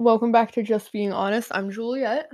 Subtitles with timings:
[0.00, 1.50] Welcome back to Just Being Honest.
[1.50, 2.30] I'm Juliet.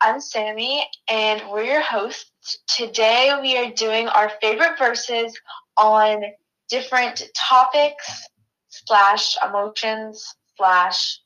[0.00, 2.58] I'm Sammy, and we're your hosts.
[2.66, 5.32] Today we are doing our favorite verses
[5.76, 6.24] on
[6.68, 8.26] different topics
[8.68, 10.26] slash emotions
[10.56, 11.20] slash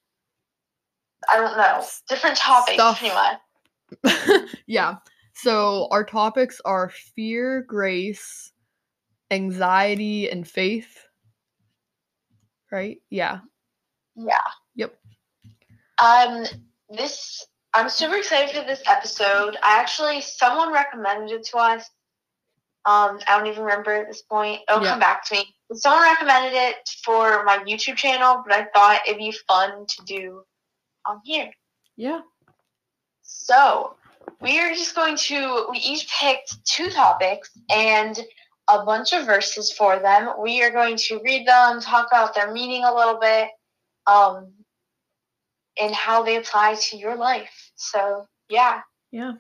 [1.27, 3.03] I don't know different topics Stuff.
[4.05, 4.51] much.
[4.67, 4.97] yeah.
[5.33, 8.53] So our topics are fear, grace,
[9.31, 11.03] anxiety, and faith.
[12.71, 12.99] Right?
[13.09, 13.39] Yeah.
[14.17, 14.37] Yeah.
[16.03, 16.45] Um.
[16.89, 17.45] This
[17.75, 19.57] I'm super excited for this episode.
[19.63, 21.83] I actually someone recommended it to us.
[22.85, 24.63] Um, I don't even remember at this point.
[24.69, 24.91] It'll Yeah.
[24.91, 25.55] come back to me.
[25.73, 30.45] Someone recommended it for my YouTube channel, but I thought it'd be fun to do
[31.05, 31.51] on here.
[31.97, 32.21] Yeah.
[33.23, 33.97] So
[34.41, 38.19] we are just going to we each picked two topics and
[38.69, 40.33] a bunch of verses for them.
[40.41, 43.49] We are going to read them, talk about their meaning a little bit,
[44.07, 44.53] um,
[45.81, 47.71] and how they apply to your life.
[47.77, 48.81] So yeah.
[49.11, 49.33] Yeah.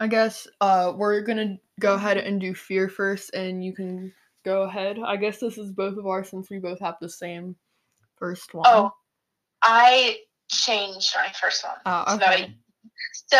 [0.00, 4.12] I guess uh we're gonna go ahead and do fear first and you can
[4.44, 4.98] go ahead.
[5.04, 7.56] I guess this is both of ours since we both have the same
[8.16, 8.66] first one.
[8.66, 8.92] Oh,
[9.62, 11.76] I changed my first one.
[11.86, 12.54] Oh, So okay.
[13.26, 13.38] So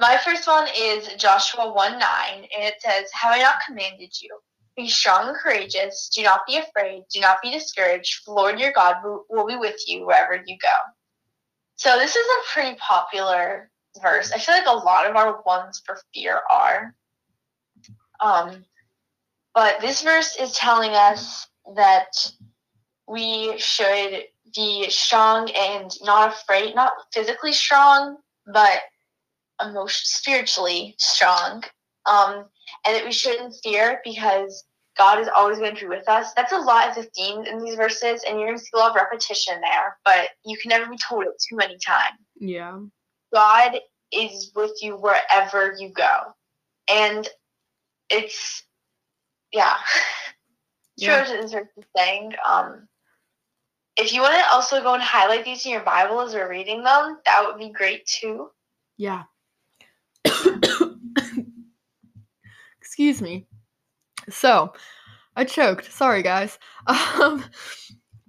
[0.00, 2.00] my first one is Joshua 1 9,
[2.34, 4.38] and it says, Have I not commanded you?
[4.76, 6.10] Be strong and courageous.
[6.14, 7.04] Do not be afraid.
[7.12, 8.26] Do not be discouraged.
[8.26, 10.68] The Lord your God will, will be with you wherever you go.
[11.76, 13.70] So this is a pretty popular
[14.02, 14.32] verse.
[14.32, 16.94] I feel like a lot of our ones for fear are.
[18.20, 18.64] Um,
[19.54, 22.32] but this verse is telling us that
[23.06, 28.16] we should be strong and not afraid, not physically strong,
[28.46, 28.80] but
[29.60, 31.64] emotion spiritually strong.
[32.06, 32.46] Um,
[32.84, 34.64] and that we shouldn't fear because
[34.96, 36.32] God is always going to be with us.
[36.34, 38.78] That's a lot of the themes in these verses, and you're going to see a
[38.78, 42.18] lot of repetition there, but you can never be told it too many times.
[42.38, 42.80] Yeah.
[43.34, 43.78] God
[44.12, 46.08] is with you wherever you go.
[46.90, 47.28] And
[48.10, 48.62] it's,
[49.52, 49.76] yeah.
[50.98, 51.20] True Yeah.
[51.22, 52.32] as this verse is saying.
[52.48, 52.88] Um,
[53.98, 56.84] if you want to also go and highlight these in your Bible as we're reading
[56.84, 58.50] them, that would be great too.
[58.96, 59.24] Yeah.
[62.80, 63.46] Excuse me.
[64.30, 64.72] So,
[65.36, 65.92] I choked.
[65.92, 66.58] Sorry, guys.
[67.20, 67.44] Um,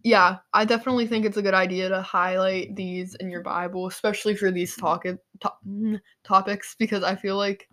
[0.03, 4.35] yeah, I definitely think it's a good idea to highlight these in your Bible, especially
[4.35, 7.67] for these talk- to- mm, topics, because I feel like,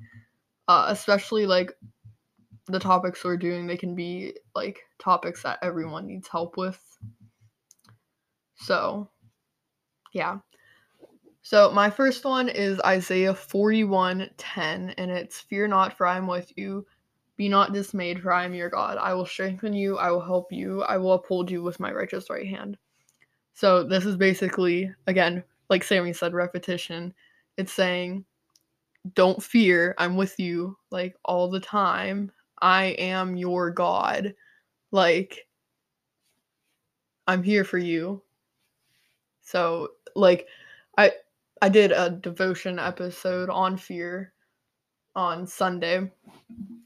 [0.66, 1.72] uh, especially like
[2.66, 6.80] the topics we're doing, they can be like topics that everyone needs help with.
[8.56, 9.08] So,
[10.12, 10.38] yeah.
[11.42, 16.50] So my first one is Isaiah 41:10 and it's fear not for I am with
[16.56, 16.86] you
[17.36, 18.96] be not dismayed for I am your God.
[18.98, 19.98] I will strengthen you.
[19.98, 20.82] I will help you.
[20.82, 22.76] I will uphold you with my righteous right hand.
[23.54, 27.14] So this is basically again like Sammy said repetition.
[27.56, 28.24] It's saying
[29.14, 29.94] don't fear.
[29.98, 32.30] I'm with you like all the time.
[32.60, 34.34] I am your God.
[34.92, 35.46] Like
[37.26, 38.22] I'm here for you.
[39.42, 40.46] So like
[40.96, 41.12] I
[41.62, 44.33] I did a devotion episode on fear
[45.16, 46.10] on Sunday.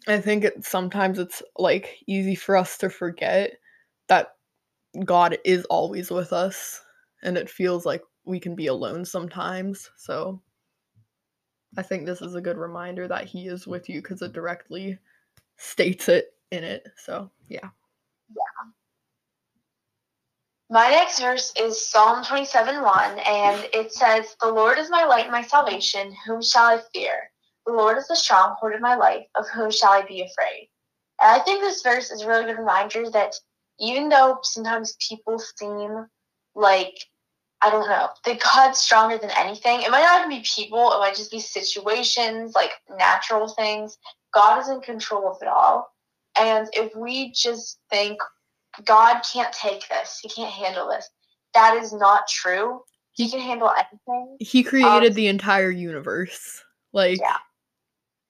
[0.07, 3.53] I think it, sometimes it's like easy for us to forget
[4.09, 4.35] that
[5.05, 6.83] God is always with us
[7.23, 9.91] and it feels like we can be alone sometimes.
[9.97, 10.41] So
[11.77, 14.99] I think this is a good reminder that he is with you cuz it directly
[15.57, 16.87] states it in it.
[16.97, 17.69] So, yeah.
[20.71, 25.25] My next verse is Psalm 27 1, and it says, The Lord is my light
[25.25, 26.15] and my salvation.
[26.27, 27.31] Whom shall I fear?
[27.69, 29.27] The Lord is the stronghold of my life.
[29.35, 30.71] Of whom shall I be afraid?
[31.21, 33.35] And I think this verse is a really good reminder that
[33.79, 36.07] even though sometimes people seem
[36.55, 36.95] like,
[37.61, 40.99] I don't know, that God's stronger than anything, it might not even be people, it
[40.99, 43.99] might just be situations, like natural things.
[44.33, 45.93] God is in control of it all.
[46.41, 48.19] And if we just think,
[48.83, 50.21] God can't take this.
[50.23, 51.07] He can't handle this.
[51.53, 52.81] That is not true.
[53.13, 54.39] He can handle anything.
[54.41, 56.63] He created um, the entire universe.
[56.95, 57.37] Like Yeah.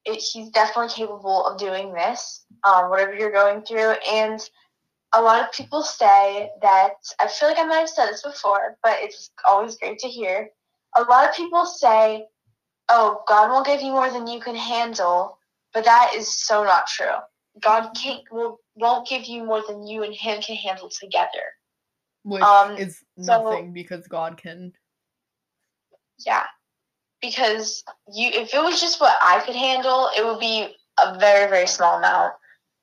[0.04, 3.94] It, he's definitely capable of doing this, um, whatever you're going through.
[4.10, 4.40] And
[5.12, 8.76] a lot of people say that, I feel like I might have said this before,
[8.82, 10.50] but it's always great to hear.
[10.96, 12.26] A lot of people say,
[12.88, 15.38] oh, God won't give you more than you can handle,
[15.74, 17.06] but that is so not true.
[17.60, 21.28] God can't will won't give you more than you and him can handle together.
[22.22, 24.72] which um, is so- nothing because God can
[26.24, 26.44] Yeah.
[27.20, 31.48] Because you if it was just what I could handle, it would be a very,
[31.48, 32.34] very small amount.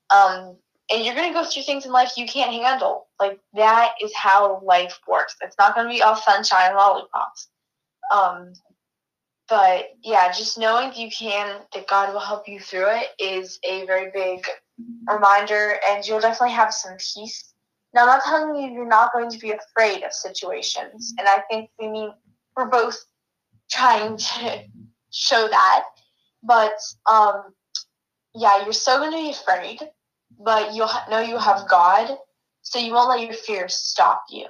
[0.10, 0.58] Um
[0.92, 3.08] and you're to go through things in life you can't handle.
[3.20, 5.36] Like that is how life works.
[5.42, 7.50] It's not to be all sunshine and lollipops.
[8.14, 8.54] Um,
[9.48, 13.86] but yeah, just knowing you can, that God will help you through it is a
[13.86, 14.46] very big
[15.08, 17.54] reminder, and you'll definitely have some peace.
[17.94, 21.42] Now, I'm not telling you you're not going to be afraid of situations, and I
[21.50, 22.12] think we mean
[22.58, 22.98] we're both
[23.70, 24.64] trying to
[25.12, 25.84] show that.
[26.44, 26.74] But
[27.10, 27.54] um,
[28.34, 29.80] yeah, you're still going to be afraid,
[30.40, 32.18] but you'll ha- know you have God,
[32.62, 34.48] so you won't let your fears stop you.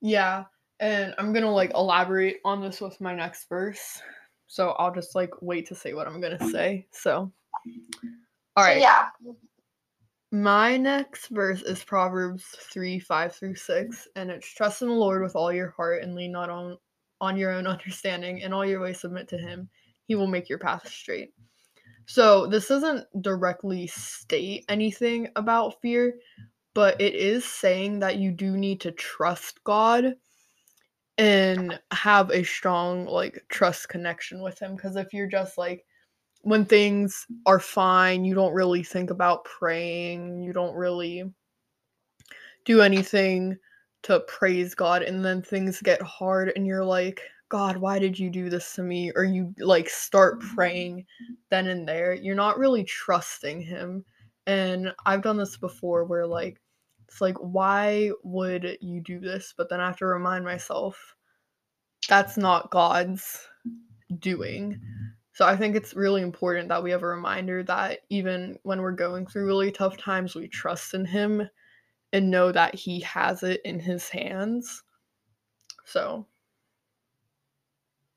[0.00, 0.44] Yeah,
[0.80, 4.00] and I'm gonna like elaborate on this with my next verse.
[4.46, 6.86] So I'll just like wait to say what I'm gonna say.
[6.92, 7.32] So,
[8.56, 8.74] all right.
[8.74, 9.08] So, yeah.
[10.30, 15.22] My next verse is Proverbs 3 5 through 6, and it's trust in the Lord
[15.22, 16.76] with all your heart and lean not on,
[17.24, 18.42] on your own understanding.
[18.42, 19.68] and all your ways submit to Him.
[20.06, 21.32] He will make your path straight.
[22.06, 26.16] So, this doesn't directly state anything about fear,
[26.74, 30.14] but it is saying that you do need to trust God
[31.18, 35.84] and have a strong like trust connection with him because if you're just like
[36.42, 41.24] when things are fine you don't really think about praying you don't really
[42.64, 43.56] do anything
[44.04, 48.30] to praise god and then things get hard and you're like god why did you
[48.30, 50.54] do this to me or you like start mm-hmm.
[50.54, 51.06] praying
[51.50, 54.04] then and there you're not really trusting him
[54.46, 56.60] and i've done this before where like
[57.14, 59.54] it's like, why would you do this?
[59.56, 61.14] But then I have to remind myself
[62.08, 63.38] that's not God's
[64.18, 64.80] doing.
[65.32, 68.90] So I think it's really important that we have a reminder that even when we're
[68.90, 71.48] going through really tough times, we trust in Him
[72.14, 74.82] and know that He has it in His hands.
[75.84, 76.26] So.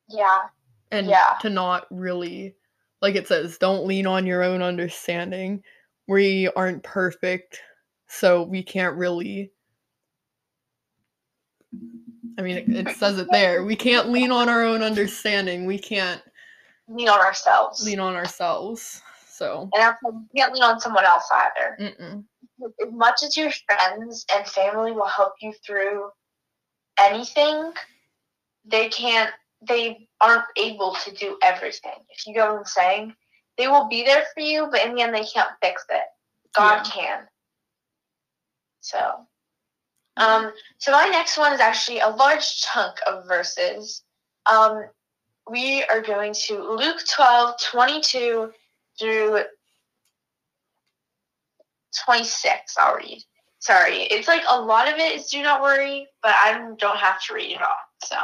[0.08, 0.44] Yeah.
[0.92, 1.34] And yeah.
[1.42, 2.56] to not really,
[3.02, 5.62] like it says, don't lean on your own understanding.
[6.08, 7.60] We aren't perfect
[8.08, 9.52] so we can't really
[12.40, 13.64] I mean, it, it, says it there.
[13.64, 15.66] We can't lean on our own understanding.
[15.66, 16.22] We can't
[16.88, 17.84] lean on ourselves.
[17.84, 19.02] Lean on ourselves.
[19.28, 19.70] So.
[19.74, 21.78] And we can't lean on someone else either.
[21.80, 22.24] Mm-mm.
[22.64, 26.10] As much as your friends and family will help you through
[27.00, 27.72] anything,
[28.66, 29.32] they can't.
[29.68, 31.98] They aren't able to do everything.
[32.10, 33.16] If you go insane,
[33.58, 36.04] they will be there for you, but in the end, they can't fix it.
[36.56, 36.92] God yeah.
[36.92, 37.28] can.
[38.82, 39.28] So,
[40.16, 44.04] um, so my next one is actually a large chunk of verses.
[44.46, 44.86] Um,
[45.50, 48.52] we are going to Luke 12, 22
[49.00, 49.42] through
[52.06, 52.76] 26.
[52.78, 53.24] I'll read.
[53.60, 57.22] Sorry, it's like a lot of it is do not worry, but I don't have
[57.24, 57.76] to read it all.
[58.04, 58.18] So.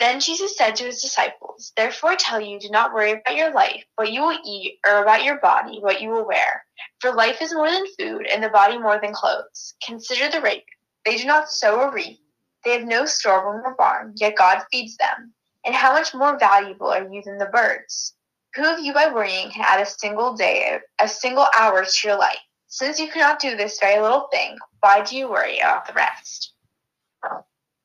[0.00, 3.84] Then Jesus said to his disciples, Therefore tell you, do not worry about your life,
[3.96, 6.64] what you will eat, or about your body, what you will wear.
[7.00, 9.74] For life is more than food, and the body more than clothes.
[9.84, 10.64] Consider the raven.
[11.04, 12.18] They do not sow or reap.
[12.64, 15.34] They have no storeroom or barn, yet God feeds them.
[15.66, 18.14] And how much more valuable are you than the birds?
[18.54, 22.18] Who of you by worrying can add a single day, a single hour to your
[22.18, 22.38] life?
[22.66, 26.52] Since you cannot do this very little thing, why do you worry about the rest?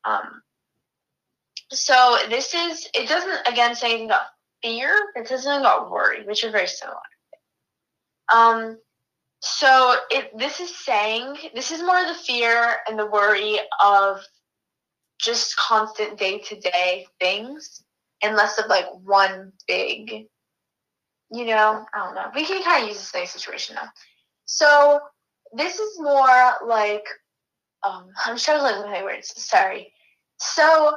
[0.04, 0.44] Um,
[1.72, 4.28] so this is it doesn't again say anything about
[4.62, 6.98] fear, it something about worry, which are very similar.
[8.34, 8.78] Um
[9.40, 14.22] so it this is saying this is more the fear and the worry of
[15.20, 17.84] just constant day to day things
[18.22, 20.28] and less of like one big
[21.32, 22.32] you know, I don't know.
[22.34, 23.90] We can kind of use the same situation now.
[24.46, 25.00] So
[25.54, 27.06] this is more like
[27.84, 29.92] um I'm struggling with my words, sorry.
[30.38, 30.96] So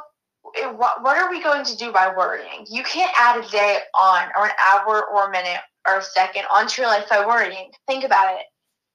[0.54, 2.66] it, what, what are we going to do by worrying?
[2.70, 6.44] You can't add a day on, or an hour, or a minute, or a second
[6.52, 7.70] onto your life by worrying.
[7.87, 8.47] Think about it.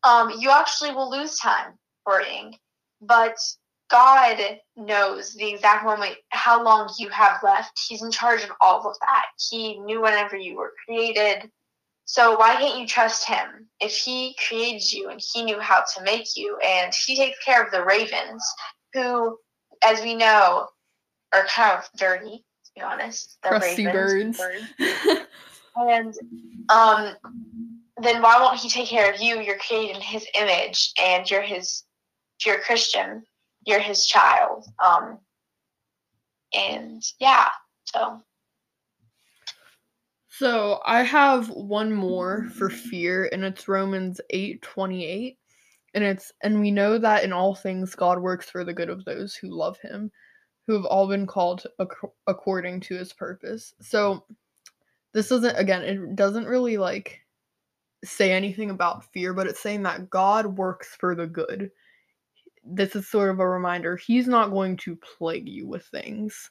[0.03, 1.73] Um, you actually will lose time
[2.05, 2.55] worrying,
[3.01, 3.37] but
[3.93, 4.39] God
[4.75, 7.79] knows the exact moment, how long you have left.
[7.87, 9.25] He's in charge of all of that.
[9.51, 11.51] He knew whenever you were created.
[12.05, 13.69] So why can't you trust him?
[13.79, 17.63] If he created you and he knew how to make you, and he takes care
[17.63, 18.43] of the ravens,
[18.93, 19.37] who,
[19.83, 20.69] as we know,
[21.31, 23.37] are kind of dirty, to be honest.
[23.43, 24.65] The Crusty ravens, birds.
[24.79, 25.19] birds.
[25.75, 26.13] and
[26.69, 27.15] um,
[28.01, 29.39] then why won't he take care of you?
[29.39, 31.83] You're created in his image, and you're his.
[32.39, 33.23] If you're a Christian,
[33.65, 34.65] you're his child.
[34.83, 35.19] Um,
[36.53, 37.47] and yeah,
[37.85, 38.21] so.
[40.29, 45.37] So I have one more for fear, and it's Romans eight twenty eight,
[45.93, 49.05] and it's and we know that in all things God works for the good of
[49.05, 50.11] those who love Him,
[50.67, 51.89] who have all been called ac-
[52.27, 53.73] according to his purpose.
[53.81, 54.25] So
[55.13, 57.21] this doesn't again it doesn't really like
[58.03, 61.71] say anything about fear, but it's saying that God works for the good.
[62.65, 63.97] This is sort of a reminder.
[63.97, 66.49] He's not going to plague you with things.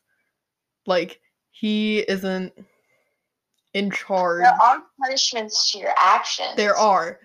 [0.87, 2.53] Like, he isn't
[3.75, 4.43] in charge.
[4.43, 6.57] There are punishments to your actions.
[6.57, 7.19] There are.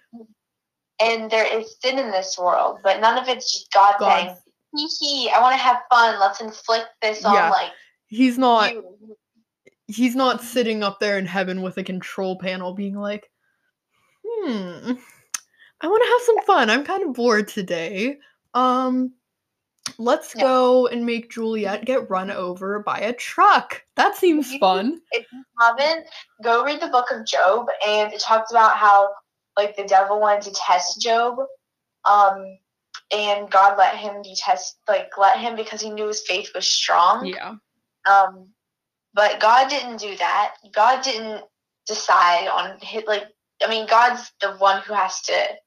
[1.00, 4.10] And there is sin in this world, but none of it's just God, God.
[4.24, 4.36] saying,
[4.75, 6.20] hee hee, I want to have fun.
[6.20, 7.46] Let's inflict this Yeah.
[7.46, 7.72] on like
[8.08, 9.17] He's not you.
[9.88, 13.29] he's not sitting up there in heaven with a control panel being like,
[14.25, 14.94] hmm,
[15.82, 16.70] I want to have some fun.
[16.70, 18.17] I'm kind of bored today.
[18.54, 19.13] Um,
[19.98, 20.42] let's Yeah.
[20.42, 23.84] go and make Juliet get run over by a truck.
[23.96, 25.01] That seems You- fun.
[25.12, 26.08] if you haven't,
[26.44, 29.13] go read the book of Job, and it talks about how
[29.58, 31.39] like the devil wanted to test Job,
[32.06, 32.60] um,
[33.12, 36.68] and God let him be test like let him because he knew his faith was
[36.68, 37.25] strong.
[37.25, 37.56] Yeah.
[38.06, 38.54] Um,
[39.13, 40.56] but God didn't do that.
[40.74, 41.44] God didn't
[41.88, 43.24] decide on hit like
[43.63, 45.58] I mean God's the one who has to,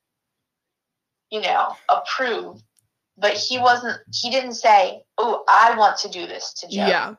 [1.31, 2.63] you know, approve.
[3.17, 3.99] But he wasn't.
[4.13, 7.15] He didn't say, "Oh, I want to do this to Job." Yeah.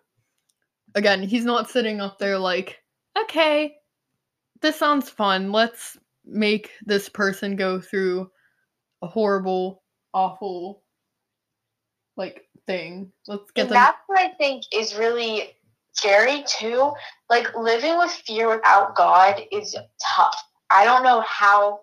[0.96, 2.84] Again, he's not sitting up there like,
[3.18, 3.78] okay,
[4.62, 5.52] this sounds fun.
[5.52, 8.30] Let's make this person go through
[9.02, 9.84] a horrible,
[10.14, 10.84] awful,
[12.18, 13.12] like thing.
[13.28, 13.76] Let's get them.
[13.76, 15.56] that's what I think is really
[15.94, 16.92] scary too.
[17.30, 19.76] Like living with fear without God is
[20.16, 20.44] tough.
[20.70, 21.82] I don't know how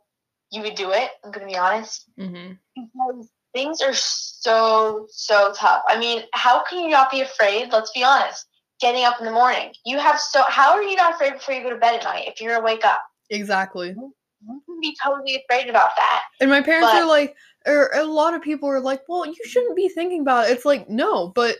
[0.50, 1.10] you would do it.
[1.24, 5.82] I'm gonna be honest hmm because things are so so tough.
[5.88, 7.70] I mean, how can you not be afraid?
[7.72, 8.46] Let's be honest.
[8.80, 10.44] Getting up in the morning, you have so.
[10.46, 12.64] How are you not afraid before you go to bed at night if you're gonna
[12.64, 13.00] wake up?
[13.30, 13.88] Exactly.
[13.88, 16.22] You can be totally afraid about that.
[16.40, 17.34] And my parents But- are like,
[17.66, 20.52] or a lot of people are like, well, you shouldn't be thinking about it.
[20.52, 21.56] It's like, no, but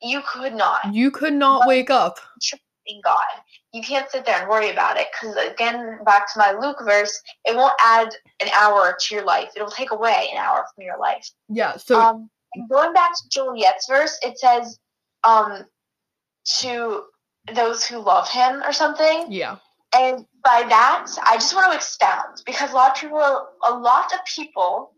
[0.00, 0.94] You could not.
[0.94, 2.18] you could not But- wake up.
[3.02, 3.24] God.
[3.74, 7.20] You can't sit there and worry about it because, again, back to my Luke verse,
[7.44, 8.08] it won't add
[8.40, 9.50] an hour to your life.
[9.56, 11.28] It'll take away an hour from your life.
[11.48, 11.76] Yeah.
[11.76, 12.30] So um,
[12.70, 14.78] going back to Juliet's verse, it says,
[15.24, 15.64] um,
[16.60, 17.02] to
[17.52, 19.26] those who love him or something.
[19.28, 19.56] yeah.
[19.96, 24.12] And by that, I just want to expound because a lot of people, a lot
[24.12, 24.92] of people,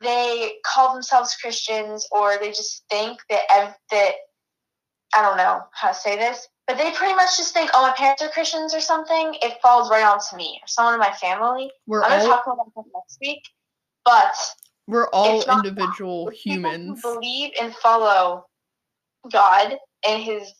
[0.00, 4.12] they call themselves Christians or they just think that ev- that
[5.14, 7.92] I don't know how to say this, but they pretty much just think, oh, my
[7.92, 9.36] parents are Christians or something.
[9.42, 11.70] It falls right onto me or someone in my family.
[11.86, 13.42] We're I'm all talk about that next week,
[14.04, 14.34] but
[14.88, 17.02] we're all individual the people who humans.
[17.02, 18.46] believe and follow
[19.30, 20.52] God and His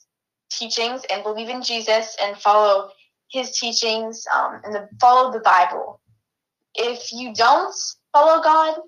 [0.51, 2.91] teachings, and believe in Jesus and follow
[3.31, 6.01] His teachings, um, and the, follow the Bible.
[6.77, 7.75] If you don't
[8.13, 8.79] follow God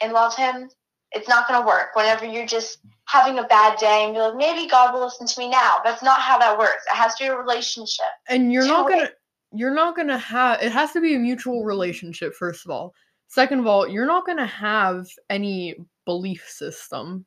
[0.00, 0.68] and love Him,
[1.12, 1.94] it's not going to work.
[1.94, 5.40] Whenever you're just having a bad day and you're like, maybe God will listen to
[5.40, 5.78] me now.
[5.84, 6.84] That's not how that works.
[6.90, 8.04] It has to be a relationship.
[8.28, 9.10] and you're not gonna
[9.52, 12.94] you're not gonna have it has to be a mutual relationship first of all
[13.26, 15.74] second of all you're not gonna have any
[16.04, 17.26] belief system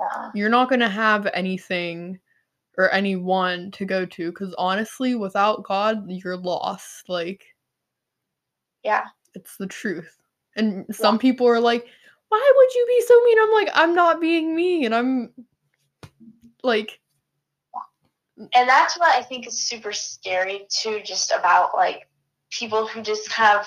[0.00, 2.18] Uh, you're not gonna have anything
[2.78, 7.44] or anyone to go to because honestly without god you're lost like
[8.82, 9.04] Yeah.
[9.34, 10.16] it's the truth
[10.56, 11.86] and some people are like
[12.28, 15.32] why would you be so mean i'm like i'm not being mean And i'm
[16.62, 17.00] like
[18.54, 22.08] and that's what I think is super scary too, just about like
[22.50, 23.66] people who just kind of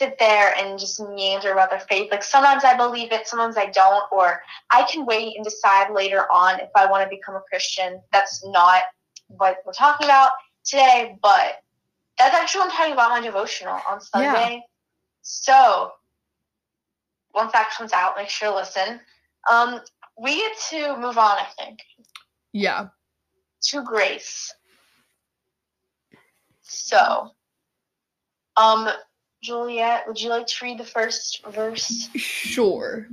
[0.00, 2.10] sit there and just meander about their faith.
[2.10, 6.30] Like sometimes I believe it, sometimes I don't, or I can wait and decide later
[6.32, 8.00] on if I want to become a Christian.
[8.12, 8.82] That's not
[9.28, 10.30] what we're talking about
[10.64, 11.62] today, but
[12.18, 14.34] that's actually what I'm talking about my devotional on Yeah.
[14.34, 14.62] Sunday.
[15.22, 15.92] So
[17.34, 19.00] once that comes out, make sure to listen.
[19.50, 19.80] Um,
[20.20, 21.80] we get to move on, I think
[22.52, 22.88] yeah
[23.62, 24.52] to grace.
[26.62, 27.30] So,
[28.56, 28.88] um,
[29.42, 32.08] Juliet, would you like to read the first verse?
[32.16, 33.08] Sure.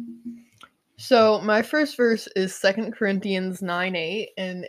[0.98, 4.68] So my first verse is Second Corinthians 9 8, and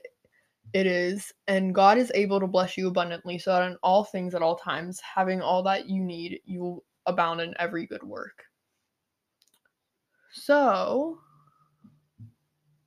[0.73, 4.35] it is, and God is able to bless you abundantly, so that in all things
[4.35, 8.45] at all times, having all that you need, you will abound in every good work.
[10.33, 11.19] So,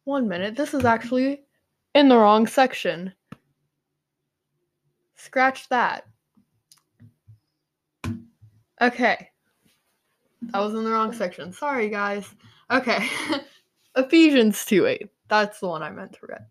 [0.06, 1.44] one minute, this is actually
[1.94, 3.14] in the wrong section.
[5.16, 6.06] Scratch that.
[8.82, 9.30] Okay.
[10.42, 11.54] That was in the wrong section.
[11.54, 12.28] Sorry, guys.
[12.72, 13.08] Okay.
[13.96, 15.10] Ephesians 2 8.
[15.30, 16.46] That's the one I meant to read.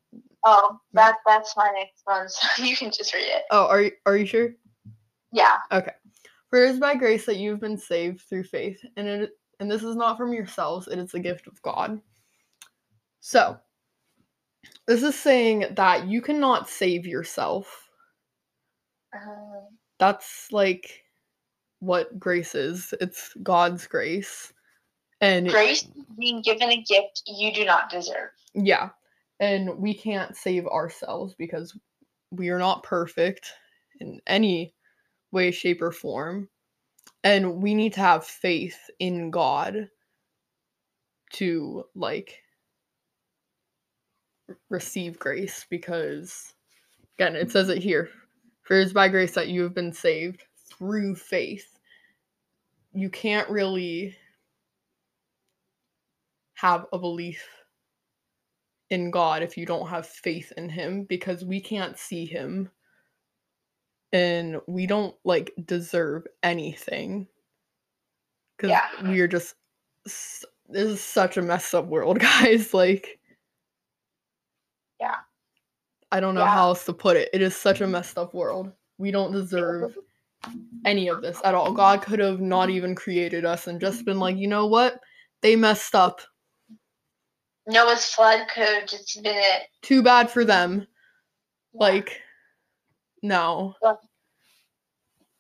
[0.45, 3.43] Oh, that that's my next one, so you can just read it.
[3.51, 4.55] Oh, are you, are you sure?
[5.33, 5.59] Yeah.
[5.71, 5.93] Okay.
[6.51, 9.31] For it is by grace that you've been saved through faith, and it
[9.63, 12.01] and this is not from yourselves, it is the gift of God.
[13.21, 13.57] So,
[14.89, 17.89] this is saying that you cannot save yourself.
[19.15, 19.69] Um,
[20.01, 21.05] that's like
[21.79, 22.93] what grace is.
[23.01, 24.53] It's God's grace.
[25.21, 25.89] And Grace
[26.19, 28.31] being given a gift you do not deserve.
[28.55, 28.91] yeah.
[29.39, 31.79] And we can't save ourselves because
[32.33, 33.53] we are not perfect
[34.01, 34.75] in any
[35.31, 36.49] way, shape, or form.
[37.25, 39.89] And we need to have faith in God
[41.35, 42.43] to like
[44.69, 46.53] receive grace because
[47.17, 48.11] again it says it here
[48.63, 51.79] for it is by grace that you have been saved through faith.
[52.93, 54.17] You can't really
[56.55, 57.45] have a belief
[58.91, 62.71] in god if you don't have faith in him because we can't see him
[64.13, 67.27] and we don't like deserve anything.
[68.57, 69.11] Because Yeah.
[69.11, 69.55] we are just
[70.05, 73.21] this is such a messed up world guys like
[75.01, 75.17] Yeah.
[76.11, 76.55] i don't know Yeah.
[76.55, 77.31] how else to put it.
[77.33, 77.93] It is such a mm-hmm.
[77.93, 78.73] messed up world.
[78.99, 79.97] We don't deserve
[80.45, 80.59] mm-hmm.
[80.85, 81.73] any of this at all.
[81.73, 85.01] God could have not even created us and just been like you know what?
[85.41, 86.21] They messed up.
[87.67, 89.69] Noah's flood could have just been it.
[89.83, 90.87] too bad for them.
[91.75, 92.21] Like
[93.23, 93.75] no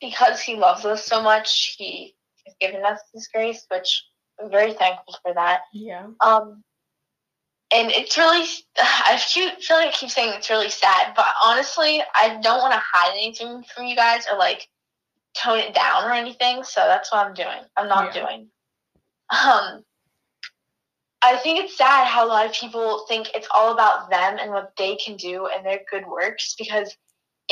[0.02, 4.04] because he loves us so much, he has given us this grace, which
[4.40, 5.60] I'm very thankful for that.
[5.72, 6.62] yeah Um,
[7.72, 8.44] and it's really,
[8.78, 12.82] I feel like I keep saying it's really sad, but honestly, I don't want to
[12.84, 14.68] hide anything from you guys or like
[15.34, 16.64] tone it down or anything.
[16.64, 17.62] So that's what I'm doing.
[17.76, 18.26] I'm not Yeah.
[18.26, 18.48] doing.
[19.30, 19.84] Um,
[21.22, 24.50] I think it's sad how a lot of people think it's all about them and
[24.50, 26.94] what they can do and their good works because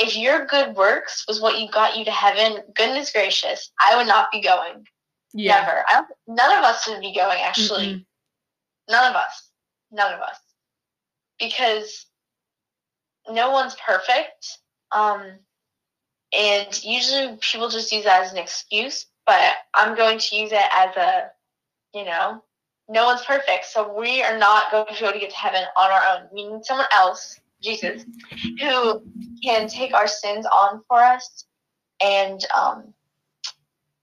[0.01, 4.07] if your good works was what you got you to heaven, goodness gracious, I would
[4.07, 4.85] not be going.
[5.33, 5.83] yeah Never.
[5.87, 7.87] I don't, none of us would be going actually.
[7.87, 8.05] Mm-mm.
[8.89, 9.49] None of us.
[9.91, 10.37] None of us.
[11.39, 12.05] Because
[13.29, 14.57] no one's perfect.
[14.91, 15.21] Um,
[16.37, 20.61] and usually people just use that as an excuse, but I'm going to use it
[20.75, 21.31] as a,
[21.93, 22.43] you know,
[22.89, 23.65] no one's perfect.
[23.65, 26.27] So we are not going to be able to get to heaven on our own.
[26.33, 28.03] We need someone else, Jesus,
[28.59, 29.01] who
[29.43, 31.45] can take our sins on for us.
[32.01, 32.93] And um,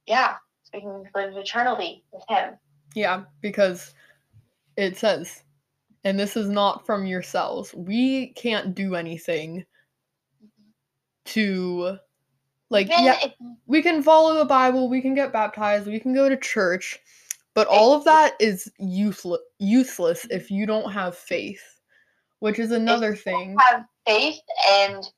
[0.07, 2.55] yeah, so we can live eternally with Him.
[2.95, 3.95] Yeah, because
[4.77, 5.43] it says,
[6.05, 7.75] and this is not from yourselves.
[7.75, 9.65] We can't do anything
[11.27, 11.99] to,
[12.71, 13.33] like, Even yeah, if
[13.67, 16.99] we can follow the Bible, we can get baptized, we can go to church,
[17.55, 19.41] but all of that is useless.
[19.59, 21.81] Useless if you don't have faith,
[22.39, 23.57] which is another thing.
[23.59, 25.11] have faith and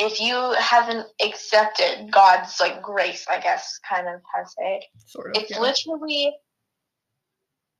[0.00, 4.84] if you haven't accepted God's like grace, I guess kind of how to say it,
[5.06, 5.42] Sort of.
[5.42, 5.60] it's yeah.
[5.60, 6.36] literally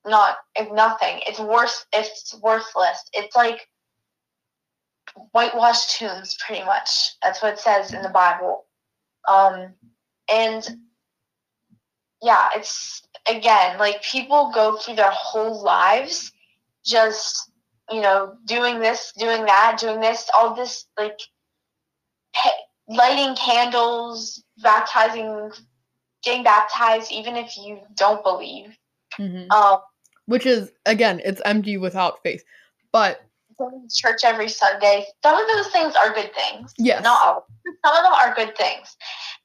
[0.05, 1.21] not it's nothing.
[1.27, 3.03] It's worse it's worthless.
[3.13, 3.67] It's like
[5.31, 6.89] whitewashed tombs pretty much.
[7.23, 8.65] That's what it says in the Bible.
[9.27, 9.73] Um
[10.31, 10.67] and
[12.21, 16.31] yeah, it's again like people go through their whole lives
[16.85, 17.51] just
[17.91, 21.19] you know, doing this, doing that, doing this, all this, like
[22.87, 25.51] lighting candles, baptizing,
[26.23, 28.77] getting baptized, even if you don't believe.
[29.17, 29.51] Mhm.
[29.51, 29.81] Um,
[30.25, 32.43] Which is again, it's empty without faith.
[32.91, 33.21] But
[33.57, 35.05] going to church every Sunday.
[35.23, 36.73] Some of those things are good things.
[36.77, 37.03] Yes.
[37.03, 37.47] Not all.
[37.85, 38.95] Some of them are good things,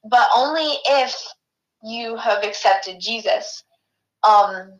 [0.03, 1.15] but only if
[1.83, 3.63] you have accepted Jesus.
[4.23, 4.79] Um.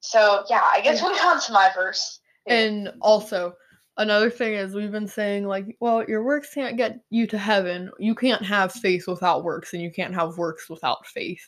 [0.00, 1.08] So yeah, I guess Yeah.
[1.08, 2.20] we come to my verse.
[2.46, 3.54] And also,
[3.96, 7.90] another thing is we've been saying like, well, your works can't get you to heaven.
[7.98, 11.46] You can't have faith without works, and you can't have works without faith.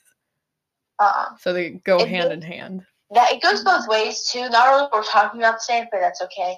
[0.98, 2.86] Uh, So they go hand goes- in hand.
[3.10, 4.48] that it goes both ways too.
[4.48, 6.56] Not really what we're talking about today, but that's okay.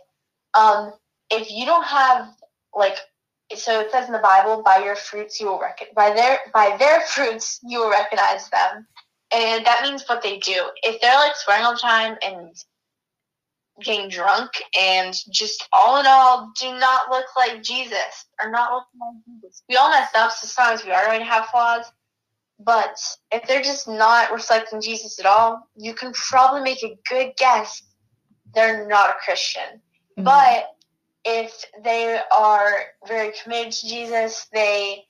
[0.54, 0.92] Um,
[1.30, 2.28] if you don't have
[2.74, 2.96] like,
[3.54, 6.76] so it says in the Bible, by your fruits you will reckon by their by
[6.78, 8.86] their fruits you will recognize them,
[9.32, 10.70] and that means what they do.
[10.82, 12.54] If they're like swearing all the time and
[13.82, 18.84] getting drunk and just all in all do not look like Jesus or not look
[19.00, 19.62] like Jesus.
[19.68, 21.84] We all mess up, so sometimes we are going to have flaws.
[22.58, 22.98] But
[23.30, 27.82] if they're just not reflecting Jesus at all, you can probably make a good guess
[28.54, 29.82] they're not a Christian.
[30.18, 30.24] Mhm.
[30.24, 30.74] But
[31.24, 35.06] if they are very committed to Jesus, they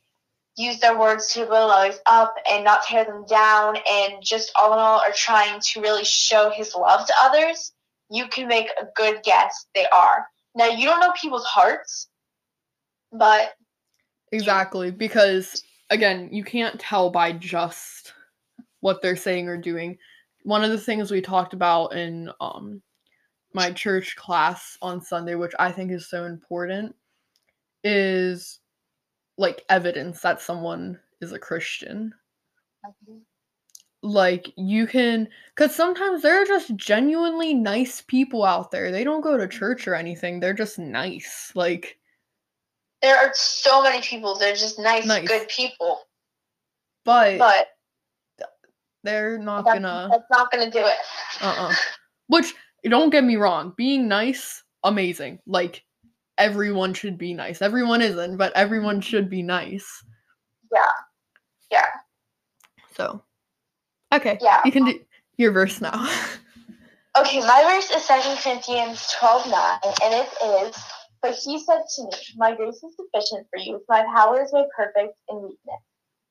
[0.56, 4.72] use their words to build others up and not tear them down, and just all
[4.72, 7.72] in all are trying to really show his love to others,
[8.10, 10.26] you can make a good guess they are.
[10.54, 12.08] Now, you don't know people's hearts,
[13.12, 13.54] but
[14.32, 18.12] Exactly, because again, you can't tell by just
[18.80, 19.98] what they're saying or doing.
[20.42, 22.82] One of the things we talked about in um
[23.52, 26.94] my church class on Sunday, which I think is so important,
[27.84, 28.60] is
[29.38, 32.12] like evidence that someone is a Christian.
[34.06, 38.90] Like you can cuz sometimes there are just genuinely nice people out there.
[38.92, 39.58] They don't go to mm-hmm.
[39.58, 40.40] church or anything.
[40.40, 41.52] They're just nice.
[41.54, 41.98] Like
[43.02, 44.36] There are so many people.
[44.38, 45.28] They're just nice, Nice.
[45.28, 46.00] good people.
[47.04, 47.68] but, But
[49.02, 50.98] they're not that's, gonna that's not gonna do it.
[51.40, 51.74] uh-uh.
[52.28, 55.40] Which don't get me wrong, being nice, amazing.
[55.46, 55.84] Like
[56.38, 57.62] everyone should be nice.
[57.62, 60.04] Everyone isn't, but everyone should be nice.
[60.72, 60.80] Yeah.
[61.70, 61.86] Yeah.
[62.96, 63.22] So,
[64.12, 64.62] okay, Yeah.
[64.64, 65.00] you can do
[65.36, 66.08] your verse now.
[67.18, 70.76] Okay, my verse is 2 Corinthians 12 9, and it is
[71.22, 74.66] But he said to me, My grace is sufficient for you, my power is made
[74.76, 75.80] perfect in weakness.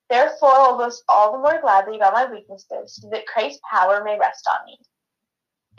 [0.10, 4.04] Therefore, I will boast all the more gladly about my weaknesses, so that Christ's power
[4.04, 4.78] may rest on me.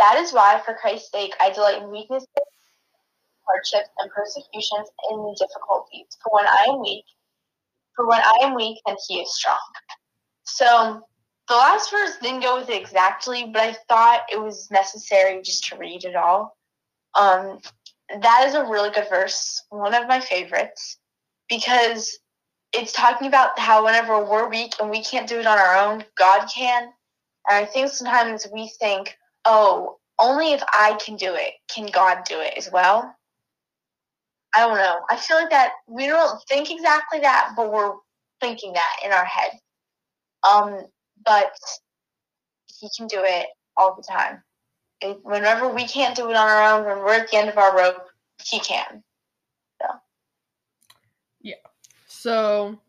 [0.01, 2.29] That is why, for Christ's sake, I delight in weaknesses,
[3.47, 6.19] hardships, and persecutions, and difficulties.
[6.23, 7.05] For when I am weak,
[7.95, 9.59] for when I am weak, then he is strong.
[10.43, 11.07] So,
[11.49, 15.65] the last verse didn't go with it exactly, but I thought it was necessary just
[15.69, 16.57] to read it all.
[17.15, 17.61] Um,
[18.21, 20.99] that is a really good verse, one of my favorites,
[21.49, 22.19] because
[22.73, 26.05] it's talking about how whenever we're weak and we can't do it on our own,
[26.17, 26.85] God can.
[27.49, 32.25] And I think sometimes we think, oh, only if I can do it can God
[32.29, 33.15] do it as well.
[34.55, 35.01] I don't know.
[35.11, 37.93] I feel like that we don't think exactly that, but we're
[38.41, 39.51] thinking that in our head.
[40.49, 40.87] Um,
[41.27, 41.53] but
[42.81, 44.43] he can do it all the time.
[45.03, 47.59] It, whenever we can't do it on our own, when we're at the end of
[47.59, 48.07] our rope,
[48.43, 49.03] he can.
[49.83, 49.89] So
[51.43, 51.55] Yeah.
[52.07, 52.81] So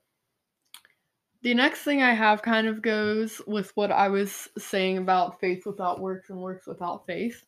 [1.42, 5.66] the next thing I have kind of goes with what I was saying about faith
[5.66, 7.44] without works and works without faith.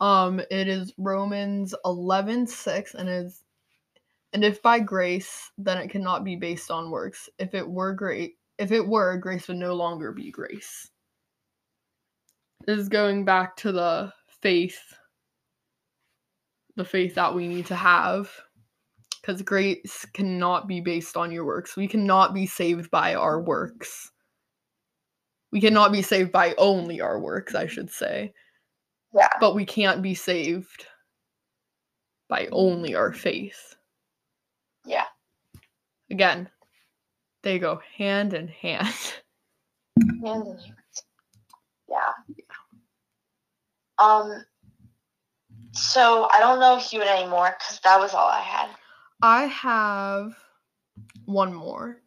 [0.00, 3.42] Um it is Romans 11 6 and is
[4.32, 7.28] and if by grace then it cannot be based on works.
[7.38, 10.90] If it were great if it were grace would no longer be grace.
[12.66, 14.80] This is going back to the faith
[16.76, 18.30] the faith that we need to have
[19.20, 21.76] because grace cannot be based on your works.
[21.76, 24.10] We cannot be saved by our works.
[25.50, 28.34] We cannot be saved by only our works, I should say.
[29.14, 29.28] Yeah.
[29.40, 30.86] But we can't be saved
[32.28, 33.76] by only our faith.
[34.84, 35.06] Yeah.
[36.10, 36.50] Again,
[37.44, 38.88] they go hand in hand.
[40.24, 40.74] Hand in hand.
[41.88, 42.12] Yeah.
[43.98, 44.44] Um.
[45.72, 48.70] So I don't know if you had any more because that was all I had.
[49.22, 50.36] I have
[51.26, 52.00] one more.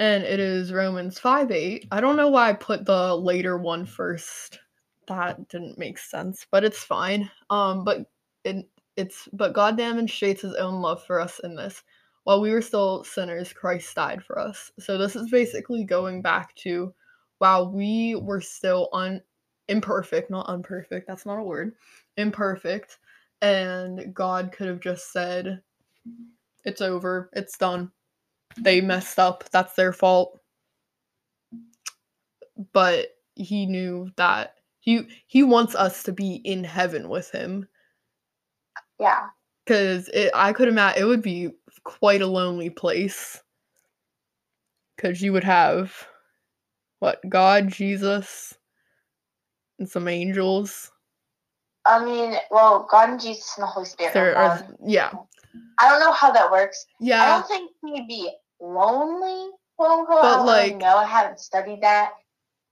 [0.00, 1.86] And it is Romans 5 8.
[1.92, 4.58] I don't know why I put the later one first.
[5.06, 7.30] That didn't make sense, but it's fine.
[7.50, 8.06] Um, but
[8.44, 11.82] it it's but God demonstrates his own love for us in this.
[12.24, 14.72] While we were still sinners, Christ died for us.
[14.78, 16.94] So this is basically going back to
[17.38, 19.20] while we were still un
[19.68, 21.74] imperfect, not unperfect, that's not a word.
[22.16, 22.98] Imperfect
[23.42, 25.60] and God could have just said,
[26.64, 27.90] It's over, it's done.
[28.56, 30.40] They messed up, that's their fault.
[32.72, 37.68] But he knew that he he wants us to be in heaven with him.
[38.98, 39.26] Yeah.
[39.66, 41.50] Cause it I could imagine it would be
[41.84, 43.42] quite a lonely place.
[44.98, 46.06] Cause you would have
[47.00, 48.54] what, God, Jesus,
[49.78, 50.90] and some angels.
[51.86, 54.14] I mean, well, God and Jesus and the Holy Spirit.
[54.14, 54.76] There are one.
[54.86, 55.12] yeah.
[55.78, 56.86] I don't know how that works.
[57.00, 57.22] Yeah.
[57.22, 60.22] I don't think would be lonely, quote unquote.
[60.22, 60.96] But, I like- know.
[60.96, 62.12] I haven't studied that,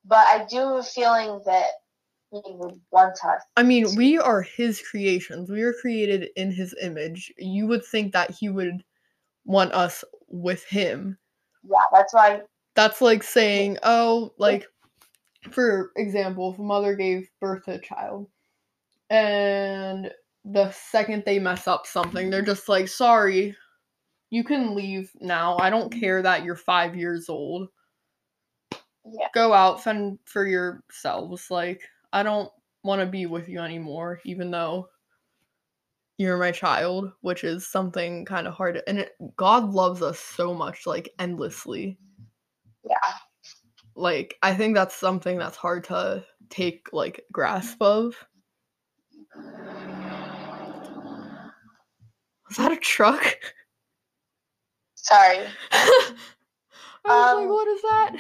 [0.07, 1.66] but I do have a feeling that
[2.32, 3.42] he would want us.
[3.56, 5.50] I mean, we are his creations.
[5.50, 7.32] We are created in his image.
[7.36, 8.82] You would think that he would
[9.44, 11.18] want us with him.
[11.62, 12.42] Yeah, that's why.
[12.74, 14.66] That's like saying, oh, like,
[15.50, 18.28] for example, if a mother gave birth to a child
[19.10, 20.10] and
[20.44, 23.54] the second they mess up something, they're just like, sorry,
[24.30, 25.58] you can leave now.
[25.58, 26.00] I don't mm-hmm.
[26.00, 27.68] care that you're five years old.
[29.04, 31.50] Yeah, Go out, fend for yourselves.
[31.50, 31.82] Like,
[32.12, 32.51] I don't
[32.85, 34.88] want to be with you anymore, even though
[36.18, 38.83] you're my child, which is something kind of hard.
[38.87, 41.98] And it, God loves us so much, like endlessly.
[42.85, 43.14] yeah,
[43.94, 48.14] Like, I think that's something that's hard to take like grasp of.
[52.48, 53.37] Was that a truck?
[54.94, 55.46] sorry.
[57.05, 58.16] I was like, Um, what is that?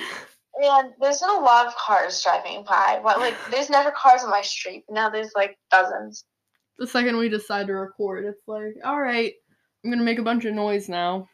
[0.54, 2.98] And there's been a lot of cars driving by.
[3.02, 6.24] What like there's never cars on my street, now there's like dozens.
[6.78, 9.32] The second we decide to record, it's like, all right,
[9.84, 11.28] I'm gonna make a bunch of noise now.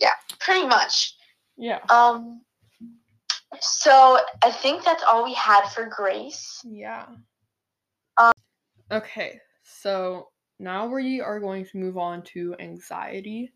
[0.00, 1.14] Yeah, pretty much.
[1.56, 1.80] Yeah.
[1.88, 2.42] Um.
[3.60, 6.60] So I think that's all we had for grace.
[6.64, 7.04] Yeah.
[8.16, 8.32] Um,
[8.90, 10.28] okay, so
[10.58, 13.52] now we are going to move on to anxiety,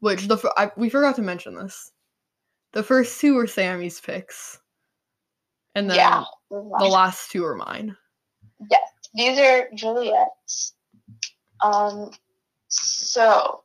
[0.00, 1.92] which the I, we forgot to mention this.
[2.74, 4.58] The first two were Sammy's picks,
[5.76, 6.24] and then yeah.
[6.50, 7.96] the last two are mine.
[8.68, 8.78] Yeah,
[9.14, 10.74] these are Juliet's.
[11.62, 12.10] Um.
[12.68, 13.62] So.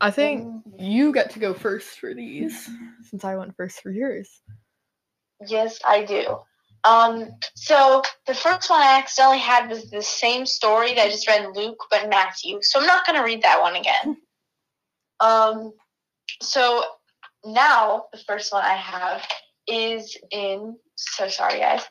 [0.00, 2.68] I think mm, you get to go first for these,
[3.08, 4.42] since I went first for yours.
[5.46, 6.38] Yes, I do.
[6.84, 11.28] Um, so the first one I accidentally had was the same story that I just
[11.28, 12.58] read Luke, but Matthew.
[12.62, 14.18] So I'm not gonna read that one again.
[15.20, 15.72] Um,
[16.40, 16.82] so
[17.44, 19.26] now the first one I have
[19.66, 20.76] is in.
[20.96, 21.82] So sorry, guys.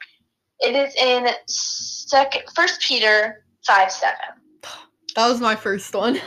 [0.60, 4.16] It is in second First Peter five seven.
[5.14, 6.22] That was my first one.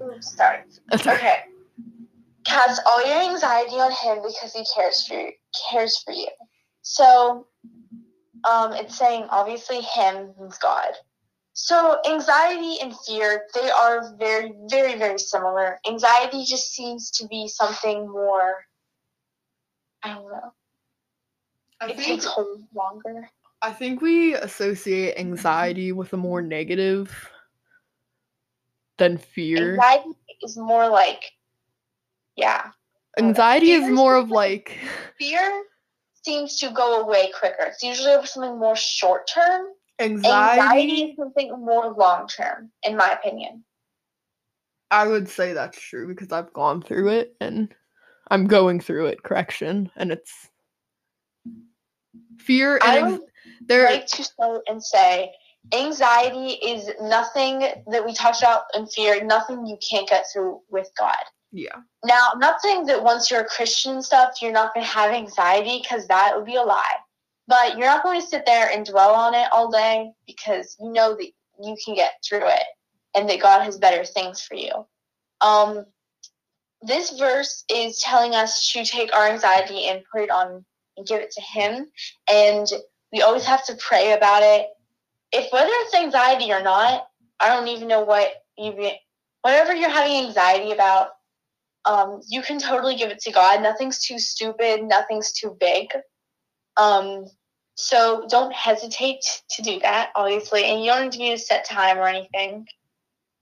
[0.00, 0.60] Oops, sorry.
[0.94, 1.12] Okay.
[1.12, 1.36] Okay.
[2.44, 5.32] Cast all your anxiety on him because he cares for you,
[5.70, 6.28] cares for you.
[6.82, 7.46] So,
[8.48, 10.92] um, it's saying obviously him means God.
[11.52, 15.78] So anxiety and fear, they are very, very, very similar.
[15.86, 18.64] Anxiety just seems to be something more.
[20.02, 20.52] I don't know.
[21.80, 23.28] I It think takes hold longer.
[23.62, 27.30] I think we associate anxiety with a more negative
[28.96, 29.72] than fear.
[29.72, 31.22] Anxiety is more like,
[32.36, 32.70] yeah.
[33.18, 34.78] Anxiety is more of like-
[35.18, 35.64] Fear
[36.24, 37.64] seems to go away quicker.
[37.64, 39.66] It's usually something more short term.
[40.00, 41.02] Anxiety anxiety.
[41.02, 43.64] is something more long term, in my opinion.
[44.90, 47.72] I would say that's true because I've gone through it and
[48.30, 49.22] I'm going through it.
[49.22, 50.48] Correction, and it's
[52.38, 53.24] fear I and would anx-
[53.66, 53.84] there.
[53.84, 55.32] like to start and say
[55.72, 60.90] anxiety is nothing that we talked about in fear, nothing you can't get through with
[60.98, 61.14] God.
[61.52, 64.84] yeah, Now, I'm not saying that once you're a Christian and stuff, you're not going
[64.84, 66.96] to have anxiety because that would be a lie.
[67.50, 70.92] But you're not going to sit there and dwell on it all day because you
[70.92, 72.62] know that you can get through it
[73.16, 74.70] and that God has better things for you.
[75.40, 75.84] Um,
[76.80, 80.64] this verse is telling us to take our anxiety and put it on
[80.96, 81.88] and give it to Him.
[82.30, 82.68] And
[83.12, 84.68] we always have to pray about it.
[85.32, 87.08] If whether it's anxiety or not,
[87.40, 88.92] I don't even know what you
[89.42, 91.10] whatever you're having anxiety about,
[91.84, 93.60] um, you can totally give it to God.
[93.60, 95.88] Nothing's too stupid, nothing's too big.
[96.76, 97.24] Um,
[97.80, 101.64] so don't hesitate to do that, obviously, and you don't need to be a set
[101.64, 102.66] time or anything.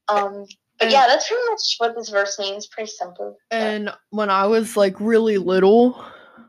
[0.08, 0.46] Um,
[0.78, 2.68] but yeah, that's pretty much what this verse means.
[2.68, 3.36] Pretty simple.
[3.50, 6.04] and when I was like really little,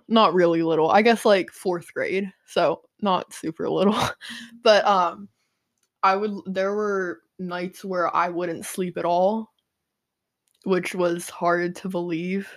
[0.08, 3.97] not really little, I guess like fourth grade, so not super little,
[4.63, 5.28] but um,
[6.04, 6.32] I would.
[6.45, 9.52] There were nights where I wouldn't sleep at all,
[10.63, 12.47] which was hard to believe.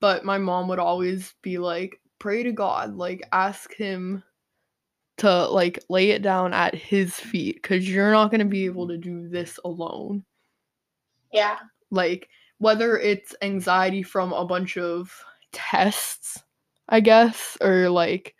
[0.00, 4.22] But my mom would always be like, pray to God, like ask him
[5.20, 8.86] to like lay it down at his feet because you're not going to be able
[8.86, 9.02] mm-hmm.
[9.02, 10.24] to do this alone.
[11.32, 11.58] yeah,
[11.90, 12.28] Like,
[12.58, 15.14] whether it's anxiety from a bunch of
[15.52, 16.42] tests,
[16.88, 18.34] I guess, or like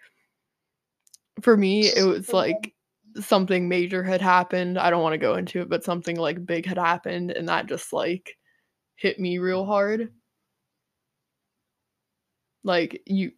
[1.42, 2.36] for me, it was mm-hmm.
[2.36, 2.74] like
[3.16, 4.78] something major had happened.
[4.78, 7.66] I don't want to go into it, but something like big had happened, and that
[7.66, 8.38] just like
[8.96, 10.10] hit me real hard.
[12.64, 13.32] Like you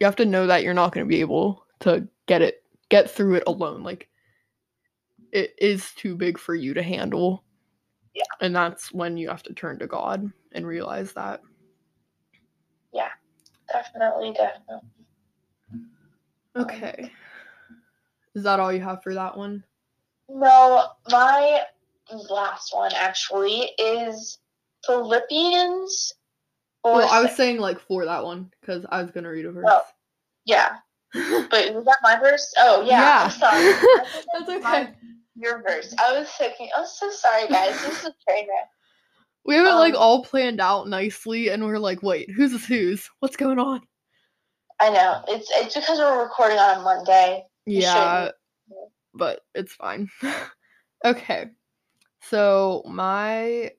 [0.00, 2.59] you have to know that you're not going to be able to get it
[2.90, 3.82] get through it alone.
[3.82, 4.08] Like
[5.32, 7.44] it is too big for you to handle.
[8.14, 8.24] Yeah.
[8.40, 11.40] And that's when you have to turn to God and realize that.
[12.92, 13.10] Yeah.
[13.72, 14.88] Definitely, definitely.
[16.56, 17.12] Okay.
[18.34, 19.62] Is that all you have for that one?
[20.28, 21.62] No, my
[22.28, 24.38] last one actually is
[24.84, 26.12] Philippians.
[26.82, 29.66] Well, I was saying like for that one because I was gonna read a verse.
[29.68, 29.82] Oh,
[30.44, 30.76] yeah,
[31.12, 32.52] but was that my verse?
[32.58, 33.22] Oh yeah, Yeah.
[33.24, 33.72] I'm sorry.
[34.32, 34.58] That's okay.
[34.60, 34.94] my-
[35.36, 35.94] your verse.
[35.98, 36.68] I was thinking.
[36.76, 37.80] I'm so sorry, guys.
[37.82, 38.68] This is a train wreck.
[39.44, 42.66] We have it like um, all planned out nicely, and we're like, wait, who's this
[42.66, 43.08] who's?
[43.20, 43.80] What's going on?
[44.80, 47.44] I know it's it's because we're recording on a Monday.
[47.66, 48.34] Yeah, shouldn't.
[49.14, 50.08] but it's fine.
[51.04, 51.46] okay.
[52.22, 53.70] So my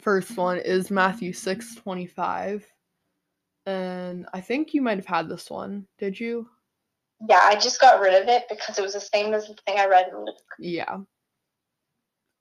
[0.00, 2.66] first one is Matthew 6 25.
[3.66, 5.86] And I think you might have had this one.
[5.98, 6.48] Did you?
[7.28, 9.78] Yeah, I just got rid of it because it was the same as the thing
[9.78, 10.36] I read in Luke.
[10.58, 10.98] Yeah.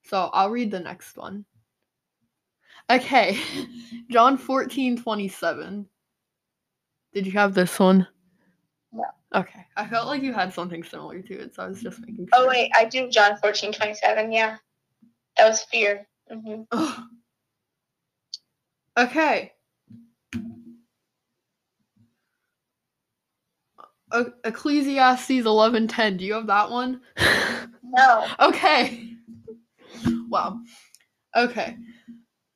[0.03, 1.45] So I'll read the next one.
[2.89, 3.39] Okay.
[4.11, 5.87] John 14 27.
[7.13, 8.05] Did you have this one?
[8.91, 9.05] No.
[9.33, 9.65] Okay.
[9.77, 12.27] I felt like you had something similar to it, so I was just making sure.
[12.33, 14.31] Oh wait, I do John fourteen twenty seven.
[14.31, 14.57] Yeah,
[15.37, 16.07] that was fear.
[16.29, 16.63] hmm
[18.97, 19.51] Okay.
[24.15, 26.17] E- Ecclesiastes 11:10.
[26.17, 27.01] Do you have that one?
[27.97, 28.27] No.
[28.41, 29.13] okay.
[30.27, 30.59] Wow.
[31.33, 31.77] Okay.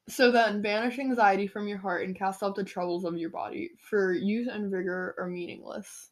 [0.10, 3.70] So then, banish anxiety from your heart and cast off the troubles of your body,
[3.80, 6.10] for youth and vigor are meaningless.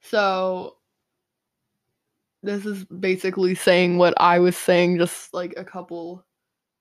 [0.00, 0.78] So,
[2.42, 6.24] this is basically saying what I was saying just like a couple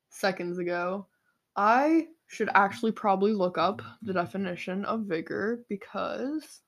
[0.09, 1.07] seconds ago.
[1.55, 6.61] I should actually probably look up the definition of vigor because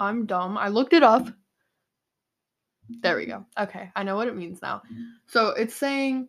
[0.00, 0.56] I'm dumb.
[0.56, 1.28] I looked it up.
[3.02, 3.44] There we go.
[3.58, 4.82] Okay, I know what it means now.
[5.26, 6.28] So it's saying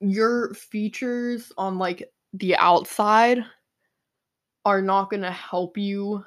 [0.00, 3.44] your features on like the outside
[4.64, 6.24] are not going to help you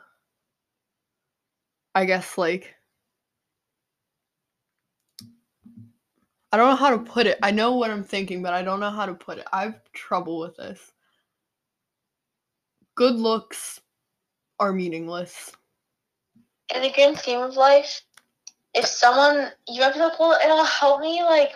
[1.95, 2.73] I guess like
[6.51, 7.39] I don't know how to put it.
[7.41, 9.47] I know what I'm thinking, but I don't know how to put it.
[9.51, 10.92] I have trouble with this.
[12.95, 13.81] Good looks
[14.59, 15.51] are meaningless.
[16.73, 18.01] In the grand scheme of life,
[18.73, 21.51] if someone you might be like, well, it'll help me like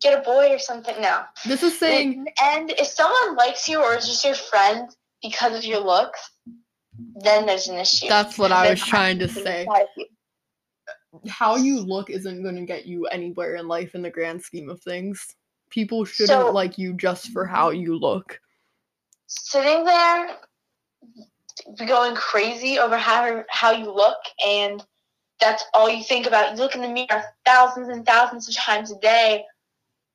[0.00, 1.00] get a boy or something.
[1.00, 1.22] No.
[1.46, 4.88] This is saying And if someone likes you or is just your friend
[5.22, 6.30] because of your looks,
[7.22, 8.08] then there's an issue.
[8.08, 9.62] that's what I was trying to say.
[9.62, 10.06] inside of you.
[11.28, 14.68] How you look isn't going to get you anywhere in life in the grand scheme
[14.68, 15.24] of things.
[15.70, 18.40] People shouldn't So- like you just for how you look.
[19.26, 20.36] Sitting there,
[21.86, 24.84] going crazy over how how you look, and
[25.40, 26.52] that's all you think about.
[26.52, 29.44] You look in the mirror thousands and thousands of times a day.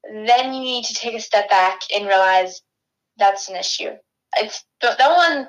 [0.03, 2.61] Then you need to take a step back and realize
[3.17, 3.91] that's an issue.
[4.37, 5.47] It's that one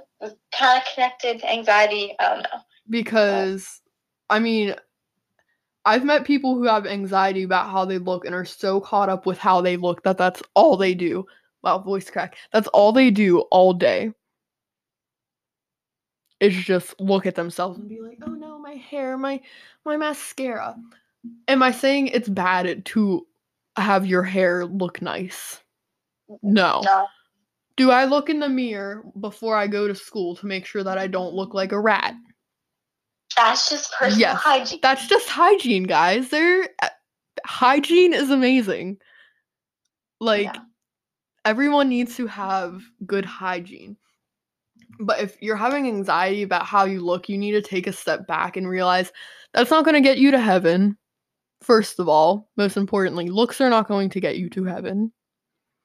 [0.57, 2.15] kind of connected to anxiety.
[2.19, 2.61] I don't know.
[2.89, 3.81] because
[4.29, 4.75] I mean
[5.85, 9.25] I've met people who have anxiety about how they look and are so caught up
[9.25, 11.27] with how they look that that's all they do.
[11.63, 12.37] Wow, voice crack.
[12.53, 14.13] That's all they do all day.
[16.41, 19.41] Is just look at themselves and be like, "Oh no, my hair, my
[19.85, 20.75] my mascara."
[21.49, 23.27] Am I saying it's bad to
[23.77, 25.63] have your hair look nice?
[26.43, 26.81] No.
[26.83, 27.07] No,
[27.77, 30.97] Do I look in the mirror before I go to school to make sure that
[30.97, 32.15] I don't look like a rat?
[33.37, 34.79] that's just personal Yes, hygiene.
[34.83, 36.31] That's just hygiene, guys.
[36.31, 36.89] There uh,
[37.45, 38.99] hygiene is amazing.
[40.21, 40.61] Like Yeah.
[41.45, 43.97] Everyone needs to have good hygiene.
[44.99, 48.27] But if you're having anxiety about how you look, you need to take a step
[48.27, 49.13] back and realize
[49.55, 50.97] that's not going to get you to heaven.
[51.63, 55.13] First of all, most importantly, looks are not going to get you to heaven.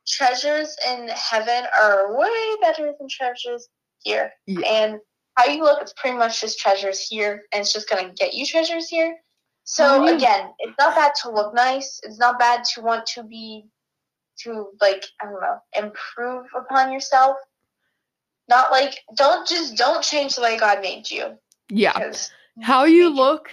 [0.07, 3.67] treasures in heaven are way better than treasures
[4.03, 4.31] here.
[4.45, 4.67] Yeah.
[4.67, 4.99] And
[5.35, 8.45] how you look is pretty much just treasures here, and it's just gonna get you
[8.45, 9.17] treasures here.
[9.63, 11.99] So oh, do you- again, it's not bad to look nice.
[12.03, 13.65] It's not bad to want to be
[14.43, 17.37] to like I don't know improve upon yourself.
[18.47, 21.37] Not like don't just don't change the way God made you.
[21.69, 21.93] Yeah.
[21.93, 23.49] Because How you- look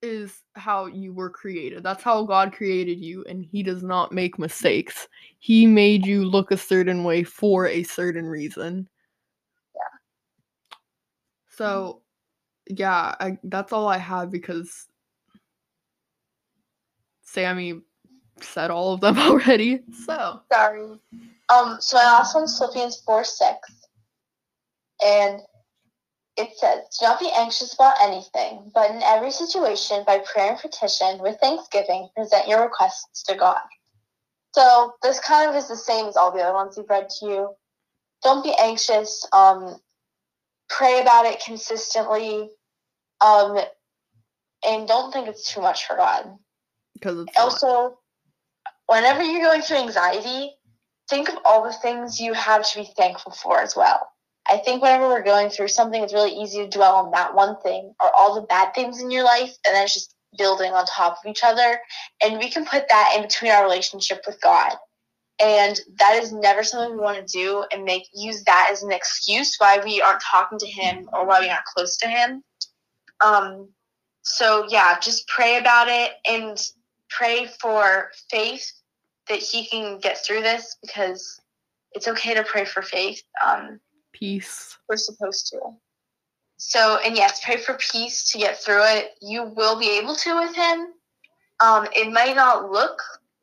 [0.00, 1.82] is how you were created.
[1.82, 5.08] That's how God created you, and He does not make mistakes.
[5.40, 8.88] He made you look a certain way for a certain reason.
[9.74, 9.98] Yeah.
[11.50, 12.02] So,
[12.68, 14.86] yeah, I, that's all I have because
[17.22, 17.80] Sammy
[18.44, 19.80] said all of them already.
[20.06, 20.98] So, Sorry.
[21.50, 23.56] Um, so my last one's Philippians 4 6.
[25.04, 25.40] And
[26.36, 30.58] it says, Do not be anxious about anything, but in every situation, by prayer and
[30.58, 33.60] petition, with thanksgiving, present your requests to God.
[34.54, 37.26] So this kind of is the same as all the other ones we've read to
[37.26, 37.50] you.
[38.22, 39.26] Don't be anxious.
[39.32, 39.76] Um,
[40.68, 42.50] pray about it consistently.
[43.20, 43.58] Um,
[44.66, 46.36] and don't think it's too much for God
[46.94, 47.98] because also
[48.88, 50.50] whenever you're going through anxiety
[51.08, 54.08] think of all the things you have to be thankful for as well.
[54.50, 57.60] I think whenever we're going through something it's really easy to dwell on that one
[57.60, 60.84] thing or all the bad things in your life and then it's just building on
[60.86, 61.78] top of each other.
[62.22, 64.72] And we can put that in between our relationship with god.
[65.40, 68.90] And that is never something we want to do and make use that as an
[68.90, 72.42] excuse why we aren't talking to him or why we aren't close to him.
[73.24, 73.68] Um
[74.22, 76.58] so yeah just pray about it and
[77.08, 78.77] pray for faith
[79.28, 81.40] that he can get through this because
[81.92, 83.22] it's okay to pray for faith.
[83.44, 83.80] Um,
[84.12, 84.76] Peace.
[84.88, 85.60] we're supposed to.
[86.56, 89.12] So, and yes, pray for peace to get through it.
[89.22, 90.88] You will be able to with him.
[91.60, 93.00] Um, it might not look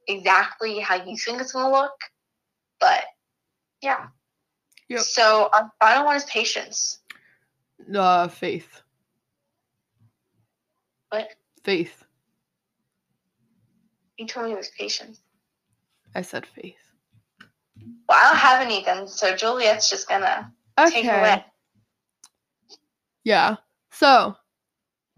[0.08, 1.96] exactly how you think it's going to look,
[2.80, 3.04] but
[3.82, 4.08] yeah.
[4.90, 5.02] Yep.
[5.02, 7.00] So, our final one is patience.
[7.94, 8.82] Uh, faith.
[11.10, 11.30] What?
[11.64, 12.04] Faith.
[14.18, 15.22] You told me it was patience.
[16.16, 16.78] I said faith.
[18.08, 20.50] Well, I don't have any then, so Juliet's just going to
[20.90, 21.20] take it Okay.
[21.20, 21.46] away.
[23.24, 23.58] Yeah.
[23.92, 24.36] So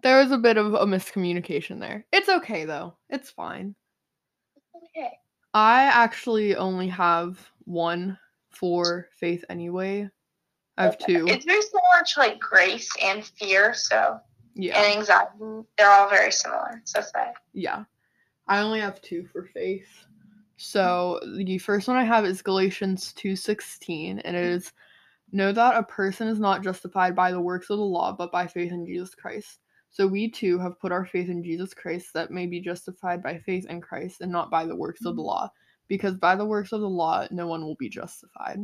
[0.01, 2.05] there was a bit of a miscommunication there.
[2.11, 2.97] It's okay though.
[3.09, 3.75] It's fine.
[4.75, 5.11] Okay.
[5.53, 8.17] I actually only have one
[8.49, 10.09] for faith anyway.
[10.77, 11.25] I have two.
[11.27, 14.19] It's very similar to like grace and fear, so
[14.55, 14.79] Yeah.
[14.79, 15.31] and anxiety.
[15.77, 16.81] They're all very similar.
[16.85, 17.33] So sad.
[17.53, 17.83] Yeah.
[18.47, 19.89] I only have two for faith.
[20.57, 24.73] So the first one I have is Galatians 2:16 and it is
[25.31, 28.47] know that a person is not justified by the works of the law but by
[28.47, 29.59] faith in Jesus Christ.
[29.89, 33.37] So we too have put our faith in Jesus Christ that may be justified by
[33.37, 35.49] faith in Christ and not by the works of the law
[35.87, 38.59] because by the works of the law no one will be justified.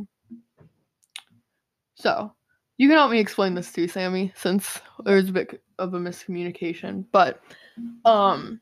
[1.94, 2.34] So,
[2.76, 7.04] you can help me explain this too, Sammy, since there's a bit of a miscommunication.
[7.12, 7.40] But
[8.04, 8.60] um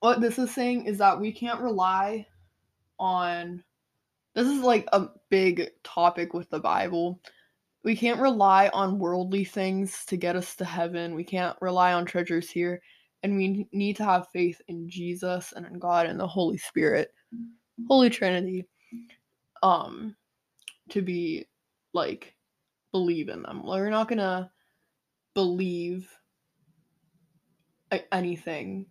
[0.00, 2.26] what this is saying is that we can't rely
[3.02, 3.62] on
[4.34, 7.20] this is like a big topic with the Bible.
[7.84, 11.14] We can't rely on worldly things to get us to heaven.
[11.14, 12.80] We can't rely on treasures here.
[13.22, 17.12] And we need to have faith in Jesus and in God and the Holy Spirit,
[17.88, 18.66] Holy Trinity,
[19.62, 20.16] um,
[20.90, 21.46] to be
[21.92, 22.34] like
[22.90, 23.62] believe in them.
[23.64, 24.50] We're not gonna
[25.34, 26.08] believe
[28.10, 28.86] anything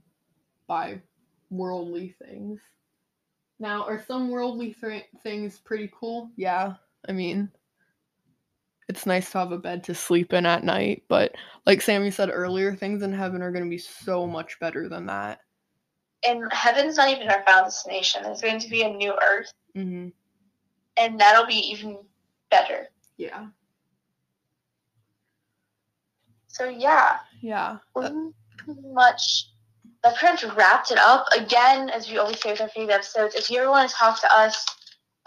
[0.68, 1.01] by
[1.49, 2.62] worldly things.
[3.62, 6.32] Now, are some worldly th- things pretty cool?
[6.36, 6.74] Yeah.
[7.07, 7.47] I mean,
[8.89, 11.36] it's nice to have a bed to sleep in at night, but
[11.68, 15.05] like Sammy said earlier, things in heaven are going to be so much better than
[15.05, 15.41] that.
[16.28, 18.24] And heaven's not even our final destination.
[18.24, 20.09] There's going to be a new earth, hmm
[20.97, 21.99] and that'll be even
[22.49, 22.88] better.
[23.18, 23.45] Yeah.
[26.47, 27.78] So yeah, Yeah.
[27.95, 29.50] Uh, we pretty much
[30.03, 31.25] that pretty much wrapped it up.
[31.35, 34.19] Again, as we always say with our favorite episodes, if you ever want to talk
[34.21, 34.65] to us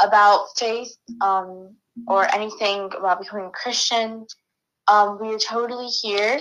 [0.01, 1.75] about faith um,
[2.09, 4.27] or anything about becoming a Christian,
[4.89, 6.41] um, we are totally here.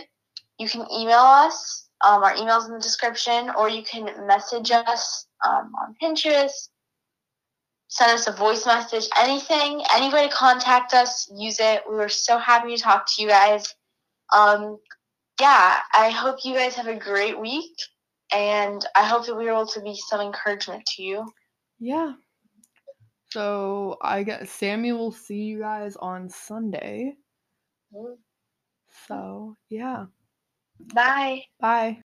[0.58, 1.88] You can email us.
[2.06, 6.70] Um, our email's in the description, or you can message us um, on Pinterest.
[7.88, 11.84] Send us a voice message, anything, any way to contact us, use it.
[11.88, 13.74] We were so happy to talk to you guys.
[14.34, 14.80] Um,
[15.40, 17.76] yeah, I hope you guys have a great week,
[18.34, 21.26] and I hope that we were able to be some encouragement to you.
[21.80, 22.14] yeah.
[23.32, 27.16] So I guess Sammy will see you guys on Sunday.
[27.92, 28.14] Mm-hmm.
[29.08, 30.06] So yeah.
[30.94, 31.44] Bye.
[31.60, 32.03] Bye.